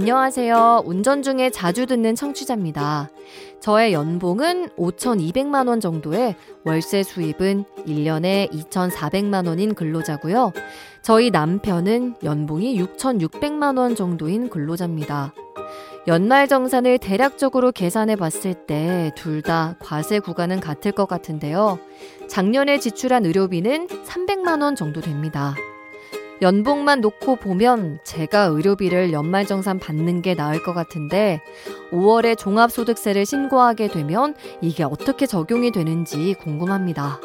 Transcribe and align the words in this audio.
안녕하세요. 0.00 0.82
운전 0.84 1.22
중에 1.22 1.48
자주 1.48 1.86
듣는 1.86 2.14
청취자입니다. 2.16 3.08
저의 3.60 3.94
연봉은 3.94 4.68
5,200만 4.76 5.68
원 5.68 5.80
정도에 5.80 6.36
월세 6.66 7.02
수입은 7.02 7.64
1년에 7.86 8.52
2,400만 8.52 9.48
원인 9.48 9.74
근로자고요. 9.74 10.52
저희 11.00 11.30
남편은 11.30 12.16
연봉이 12.24 12.78
6,600만 12.78 13.78
원 13.78 13.96
정도인 13.96 14.50
근로자입니다. 14.50 15.32
연말 16.08 16.46
정산을 16.46 16.98
대략적으로 16.98 17.72
계산해 17.72 18.16
봤을 18.16 18.52
때 18.52 19.12
둘 19.16 19.40
다 19.40 19.76
과세 19.80 20.20
구간은 20.20 20.60
같을 20.60 20.92
것 20.92 21.08
같은데요. 21.08 21.78
작년에 22.28 22.80
지출한 22.80 23.24
의료비는 23.24 23.86
300만 23.86 24.60
원 24.60 24.76
정도 24.76 25.00
됩니다. 25.00 25.54
연봉만 26.42 27.00
놓고 27.00 27.36
보면 27.36 27.98
제가 28.04 28.44
의료비를 28.44 29.12
연말정산 29.12 29.78
받는 29.78 30.20
게 30.20 30.34
나을 30.34 30.62
것 30.62 30.74
같은데 30.74 31.40
5월에 31.90 32.36
종합소득세를 32.36 33.24
신고하게 33.24 33.88
되면 33.88 34.34
이게 34.60 34.82
어떻게 34.82 35.26
적용이 35.26 35.70
되는지 35.70 36.34
궁금합니다. 36.40 37.20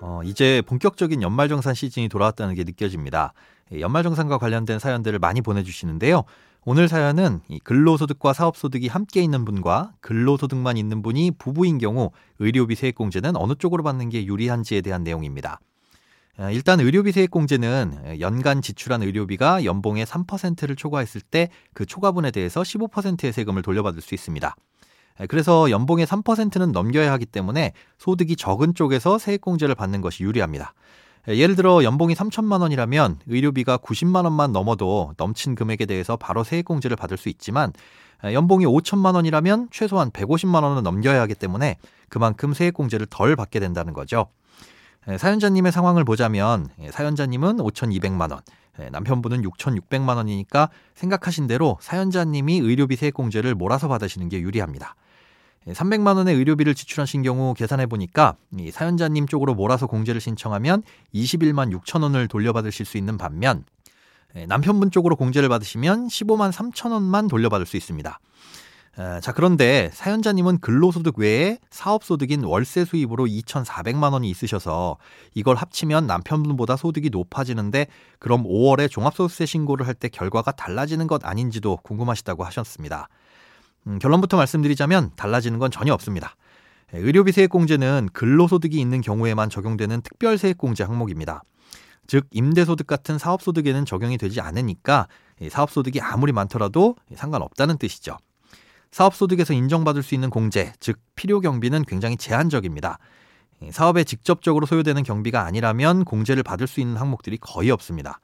어, 0.00 0.20
이제 0.24 0.62
본격적인 0.66 1.20
연말정산 1.20 1.74
시즌이 1.74 2.08
돌아왔다는 2.08 2.54
게 2.54 2.64
느껴집니다. 2.64 3.34
연말정산과 3.78 4.38
관련된 4.38 4.78
사연들을 4.78 5.18
많이 5.18 5.42
보내주시는데요. 5.42 6.24
오늘 6.64 6.88
사연은 6.88 7.40
근로소득과 7.64 8.32
사업소득이 8.32 8.88
함께 8.88 9.22
있는 9.22 9.44
분과 9.44 9.92
근로소득만 10.00 10.76
있는 10.76 11.02
분이 11.02 11.32
부부인 11.38 11.78
경우 11.78 12.10
의료비 12.38 12.74
세액공제는 12.76 13.36
어느 13.36 13.54
쪽으로 13.54 13.82
받는 13.82 14.08
게 14.08 14.24
유리한지에 14.24 14.80
대한 14.80 15.04
내용입니다. 15.04 15.60
어, 16.38 16.50
일단 16.50 16.80
의료비 16.80 17.12
세액 17.12 17.30
공제는 17.30 18.20
연간 18.20 18.60
지출한 18.60 19.02
의료비가 19.02 19.64
연봉의 19.64 20.04
3%를 20.06 20.76
초과했을 20.76 21.20
때 21.20 21.50
그 21.72 21.84
초과분에 21.86 22.30
대해서 22.30 22.62
15%의 22.62 23.32
세금을 23.32 23.62
돌려받을 23.62 24.00
수 24.00 24.14
있습니다. 24.14 24.56
그래서 25.28 25.70
연봉의 25.70 26.06
3%는 26.06 26.72
넘겨야 26.72 27.12
하기 27.12 27.26
때문에 27.26 27.72
소득이 27.98 28.36
적은 28.36 28.74
쪽에서 28.74 29.18
세액 29.18 29.40
공제를 29.40 29.74
받는 29.74 30.00
것이 30.00 30.24
유리합니다. 30.24 30.74
예를 31.28 31.56
들어 31.56 31.82
연봉이 31.82 32.14
3천만 32.14 32.60
원이라면 32.60 33.20
의료비가 33.26 33.78
90만 33.78 34.24
원만 34.24 34.52
넘어도 34.52 35.12
넘친 35.16 35.54
금액에 35.54 35.86
대해서 35.86 36.16
바로 36.16 36.44
세액 36.44 36.64
공제를 36.64 36.96
받을 36.96 37.16
수 37.16 37.28
있지만 37.28 37.72
연봉이 38.24 38.64
5천만 38.64 39.14
원이라면 39.14 39.68
최소한 39.70 40.10
150만 40.10 40.62
원은 40.62 40.82
넘겨야 40.82 41.20
하기 41.22 41.34
때문에 41.34 41.76
그만큼 42.08 42.54
세액 42.54 42.74
공제를 42.74 43.06
덜 43.10 43.36
받게 43.36 43.58
된다는 43.60 43.92
거죠. 43.92 44.28
예, 45.08 45.18
사연자님의 45.18 45.72
상황을 45.72 46.04
보자면 46.04 46.68
예, 46.80 46.90
사연자님은 46.90 47.58
5,200만 47.58 48.32
원, 48.32 48.40
예, 48.80 48.88
남편분은 48.90 49.42
6,600만 49.42 50.16
원이니까 50.16 50.68
생각하신 50.94 51.46
대로 51.46 51.78
사연자님이 51.80 52.58
의료비 52.58 52.96
세액공제를 52.96 53.54
몰아서 53.54 53.88
받으시는 53.88 54.28
게 54.28 54.40
유리합니다. 54.40 54.96
300만 55.68 56.16
원의 56.16 56.36
의료비를 56.36 56.76
지출하신 56.76 57.22
경우 57.22 57.52
계산해 57.52 57.86
보니까 57.86 58.36
사연자님 58.70 59.26
쪽으로 59.26 59.52
몰아서 59.54 59.88
공제를 59.88 60.20
신청하면 60.20 60.84
21만 61.12 61.76
6천 61.76 62.04
원을 62.04 62.28
돌려받으실 62.28 62.86
수 62.86 62.96
있는 62.96 63.18
반면 63.18 63.64
남편분 64.46 64.92
쪽으로 64.92 65.16
공제를 65.16 65.48
받으시면 65.48 66.06
15만 66.06 66.52
3천 66.52 66.92
원만 66.92 67.26
돌려받을 67.26 67.66
수 67.66 67.76
있습니다. 67.76 68.20
자, 69.20 69.32
그런데 69.32 69.90
사연자님은 69.92 70.60
근로소득 70.60 71.18
외에 71.18 71.58
사업소득인 71.70 72.44
월세 72.44 72.86
수입으로 72.86 73.26
2,400만 73.26 74.12
원이 74.12 74.30
있으셔서 74.30 74.96
이걸 75.34 75.56
합치면 75.56 76.06
남편분보다 76.06 76.76
소득이 76.76 77.10
높아지는데 77.10 77.88
그럼 78.18 78.44
5월에 78.44 78.90
종합소득세 78.90 79.44
신고를 79.44 79.86
할 79.86 79.96
때 79.96 80.08
결과가 80.08 80.52
달라지는 80.52 81.06
것 81.08 81.24
아닌지도 81.26 81.78
궁금하시다고 81.82 82.44
하셨습니다. 82.44 83.08
음, 83.86 83.98
결론부터 83.98 84.36
말씀드리자면 84.38 85.10
달라지는 85.16 85.58
건 85.58 85.70
전혀 85.70 85.92
없습니다. 85.92 86.34
의료비 86.92 87.32
세액공제는 87.32 88.10
근로소득이 88.14 88.80
있는 88.80 89.00
경우에만 89.02 89.50
적용되는 89.50 90.00
특별세액공제 90.02 90.84
항목입니다. 90.84 91.42
즉 92.06 92.26
임대소득 92.30 92.86
같은 92.86 93.18
사업소득에는 93.18 93.84
적용이 93.84 94.16
되지 94.16 94.40
않으니까 94.40 95.08
사업소득이 95.50 96.00
아무리 96.00 96.32
많더라도 96.32 96.96
상관없다는 97.14 97.76
뜻이죠. 97.78 98.16
사업소득에서 98.96 99.52
인정받을 99.52 100.02
수 100.02 100.14
있는 100.14 100.30
공제, 100.30 100.72
즉 100.80 100.98
필요 101.16 101.40
경비는 101.40 101.84
굉장히 101.86 102.16
제한적입니다. 102.16 102.98
사업에 103.70 104.04
직접적으로 104.04 104.64
소요되는 104.64 105.02
경비가 105.02 105.44
아니라면 105.44 106.06
공제를 106.06 106.42
받을 106.42 106.66
수 106.66 106.80
있는 106.80 106.96
항목들이 106.96 107.36
거의 107.36 107.70
없습니다. 107.70 108.20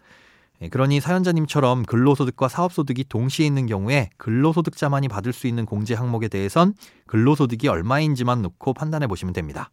그러니 0.70 1.00
사연자님처럼 1.00 1.82
근로소득과 1.82 2.48
사업소득이 2.48 3.04
동시에 3.10 3.44
있는 3.44 3.66
경우에 3.66 4.08
근로소득자만이 4.16 5.08
받을 5.08 5.34
수 5.34 5.46
있는 5.46 5.66
공제 5.66 5.92
항목에 5.92 6.28
대해선 6.28 6.72
근로소득이 7.06 7.68
얼마인지만 7.68 8.40
놓고 8.40 8.72
판단해 8.72 9.08
보시면 9.08 9.34
됩니다. 9.34 9.70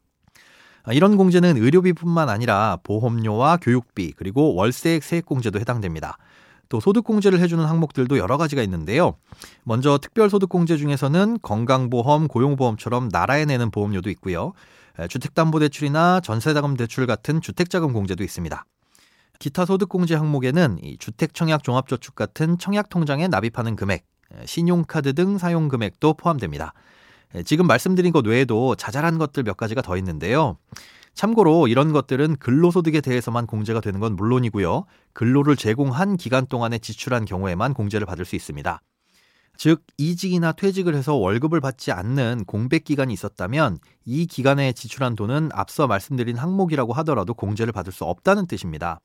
이런 0.92 1.16
공제는 1.16 1.56
의료비뿐만 1.56 2.28
아니라 2.28 2.78
보험료와 2.84 3.58
교육비 3.62 4.16
그리고 4.18 4.54
월세액 4.54 5.04
세액공제도 5.04 5.62
해당됩니다. 5.62 6.18
또 6.70 6.80
소득공제를 6.80 7.40
해주는 7.40 7.64
항목들도 7.64 8.18
여러 8.20 8.38
가지가 8.38 8.62
있는데요. 8.64 9.16
먼저 9.64 9.98
특별소득공제 9.98 10.78
중에서는 10.78 11.40
건강보험, 11.42 12.28
고용보험처럼 12.28 13.10
나라에 13.12 13.46
내는 13.46 13.72
보험료도 13.72 14.10
있고요. 14.12 14.54
주택담보대출이나 15.10 16.20
전세자금 16.22 16.78
대출 16.78 17.08
같은 17.08 17.42
주택자금 17.42 17.92
공제도 17.92 18.24
있습니다. 18.24 18.66
기타 19.40 19.66
소득공제 19.66 20.16
항목에는 20.16 20.80
주택청약 21.00 21.64
종합저축 21.64 22.14
같은 22.16 22.58
청약통장에 22.58 23.30
납입하는 23.30 23.76
금액, 23.76 24.06
신용카드 24.46 25.14
등 25.14 25.38
사용 25.38 25.70
금액도 25.70 26.16
포함됩니다. 26.16 26.74
지금 27.46 27.66
말씀드린 27.66 28.12
것 28.12 28.28
외에도 28.28 28.76
자잘한 28.76 29.18
것들 29.18 29.44
몇 29.44 29.56
가지가 29.56 29.82
더 29.82 29.98
있는데요. 29.98 30.58
참고로 31.14 31.68
이런 31.68 31.92
것들은 31.92 32.38
근로소득에 32.38 33.02
대해서만 33.02 33.46
공제가 33.46 33.82
되는 33.82 34.00
건 34.00 34.16
물론이고요. 34.16 34.86
근로를 35.14 35.56
제공한 35.56 36.18
기간 36.18 36.46
동안에 36.46 36.80
지출한 36.80 37.26
경우에만 37.26 37.74
공제를 37.74 38.06
받을 38.06 38.26
수 38.26 38.36
있습니다. 38.36 38.82
즉, 39.58 39.84
이직이나 39.98 40.54
퇴직을 40.54 40.96
해서 40.96 41.16
월급을 41.16 41.60
받지 41.60 41.92
않는 41.92 42.46
공백 42.46 42.86
기간이 42.86 43.14
있었다면 43.14 43.80
이 44.06 44.26
기간에 44.26 44.72
지출한 44.72 45.16
돈은 45.16 45.50
앞서 45.52 45.86
말씀드린 45.86 46.38
항목이라고 46.38 46.94
하더라도 46.94 47.34
공제를 47.34 47.74
받을 47.74 47.92
수 47.92 48.06
없다는 48.06 48.48
뜻입니다. 48.48 49.02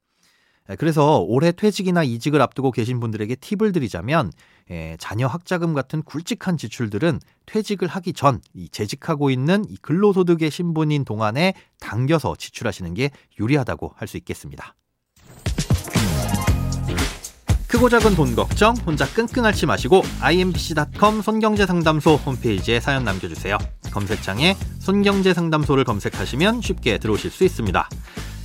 그래서 0.79 1.19
올해 1.21 1.53
퇴직이나 1.53 2.03
이직을 2.03 2.41
앞두고 2.41 2.71
계신 2.71 2.99
분들에게 2.99 3.35
팁을 3.35 3.73
드리자면 3.73 4.33
예, 4.71 4.97
자녀 4.99 5.27
학자금 5.27 5.75
같은 5.75 6.03
굵직한 6.03 6.57
지출들은 6.57 7.21
퇴직을 7.45 7.87
하기 7.87 8.15
전 8.15 8.41
재직하고 8.71 9.31
있는 9.31 9.65
이 9.69 9.77
근로소득의 9.77 10.51
신분인 10.51 11.05
동안에 11.05 11.53
당겨서 11.81 12.37
지출하시는 12.37 12.95
게 12.95 13.11
유리하다고 13.39 13.93
할 13.97 14.09
수 14.09 14.17
있겠습니다. 14.19 14.75
크고 17.75 17.89
작은 17.89 18.15
돈 18.15 18.37
걱정 18.37 18.77
혼자 18.87 19.05
끙끙 19.05 19.45
앓지 19.45 19.67
마시고 19.67 20.03
imbc.com 20.21 21.23
손경제상담소 21.23 22.15
홈페이지에 22.15 22.79
사연 22.79 23.03
남겨주세요. 23.03 23.59
검색창에 23.91 24.55
손경제상담소를 24.79 25.83
검색하시면 25.83 26.61
쉽게 26.61 26.99
들어오실 26.99 27.33
수 27.33 27.43
있습니다. 27.43 27.89